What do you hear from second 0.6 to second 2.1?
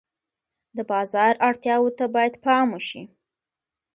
د بازار اړتیاوو ته